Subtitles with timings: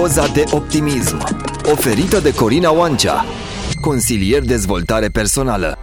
[0.00, 1.16] Doza de optimism
[1.72, 3.24] Oferită de Corina Oancea
[3.80, 5.78] Consilier dezvoltare personală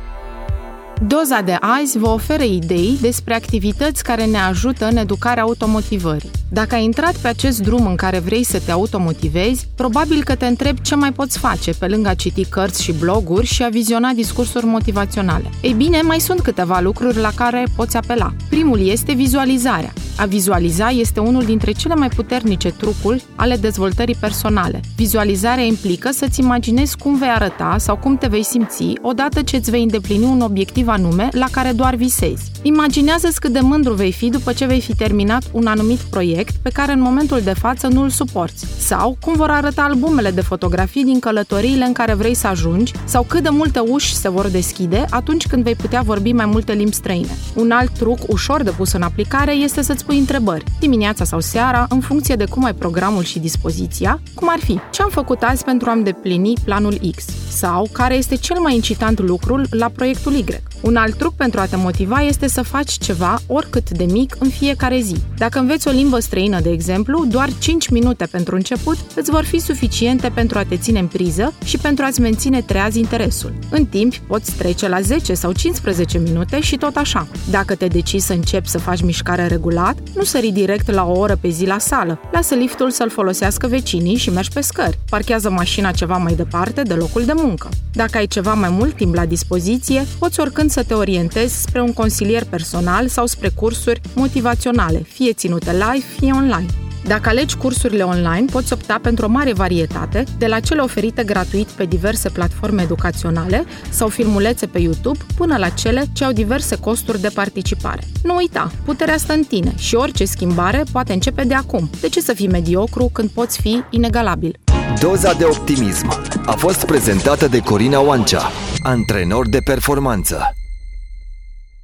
[1.08, 6.32] Doza de azi vă oferă idei despre activități care ne ajută în educarea automotivării.
[6.50, 10.46] Dacă ai intrat pe acest drum în care vrei să te automotivezi, probabil că te
[10.46, 14.12] întrebi ce mai poți face pe lângă a citi cărți și bloguri și a viziona
[14.12, 15.50] discursuri motivaționale.
[15.62, 18.34] Ei bine, mai sunt câteva lucruri la care poți apela.
[18.50, 19.94] Primul este vizualizarea.
[20.18, 24.80] A vizualiza este unul dintre cele mai puternice trucuri ale dezvoltării personale.
[24.96, 29.70] Vizualizarea implică să-ți imaginezi cum vei arăta sau cum te vei simți odată ce îți
[29.70, 32.52] vei îndeplini un obiectiv anume la care doar visezi.
[32.62, 36.70] Imaginează-ți cât de mândru vei fi după ce vei fi terminat un anumit proiect pe
[36.70, 41.04] care în momentul de față nu îl suporți, sau cum vor arăta albumele de fotografii
[41.04, 45.06] din călătoriile în care vrei să ajungi, sau cât de multe uși se vor deschide
[45.10, 47.38] atunci când vei putea vorbi mai multe limbi străine.
[47.56, 51.86] Un alt truc ușor de pus în aplicare este să-ți pui întrebări, dimineața sau seara,
[51.90, 55.64] în funcție de cum ai programul și dispoziția, cum ar fi ce am făcut azi
[55.64, 60.46] pentru a-mi deplini planul X, sau care este cel mai incitant lucru la proiectul Y.
[60.84, 64.50] Un alt truc pentru a te motiva este să faci ceva, oricât de mic, în
[64.50, 65.16] fiecare zi.
[65.38, 69.60] Dacă înveți o limbă străină, de exemplu, doar 5 minute pentru început îți vor fi
[69.60, 73.54] suficiente pentru a te ține în priză și pentru a-ți menține treaz interesul.
[73.70, 77.28] În timp, poți trece la 10 sau 15 minute și tot așa.
[77.50, 81.38] Dacă te decizi să începi să faci mișcare regulat, nu sări direct la o oră
[81.42, 82.20] pe zi la sală.
[82.32, 85.00] Lasă liftul să-l folosească vecinii și mergi pe scări.
[85.10, 87.70] Parchează mașina ceva mai departe de locul de muncă.
[87.94, 91.94] Dacă ai ceva mai mult timp la dispoziție, poți oricând să te orientezi spre un
[91.94, 96.66] consilier personal sau spre cursuri motivaționale, fie ținute live, fie online.
[97.08, 101.68] Dacă alegi cursurile online, poți opta pentru o mare varietate, de la cele oferite gratuit
[101.68, 107.22] pe diverse platforme educaționale sau filmulețe pe YouTube, până la cele ce au diverse costuri
[107.22, 108.02] de participare.
[108.24, 111.90] Nu uita, puterea stă în tine și orice schimbare poate începe de acum.
[112.02, 114.60] De ce să fii mediocru când poți fi inegalabil?
[115.00, 116.08] Doza de optimism
[116.46, 118.52] a fost prezentată de Corina Oancea,
[118.84, 120.53] antrenor de performanță.